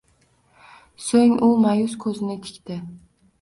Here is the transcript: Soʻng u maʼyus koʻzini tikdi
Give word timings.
Soʻng 1.07 1.35
u 1.49 1.51
maʼyus 1.67 1.99
koʻzini 2.07 2.39
tikdi 2.49 2.81